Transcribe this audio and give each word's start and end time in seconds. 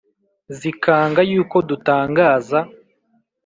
Zikanga 0.59 1.21
yuko 1.31 1.57
dutangaza 1.69 2.59